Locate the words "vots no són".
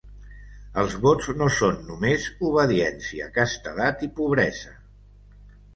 1.03-1.77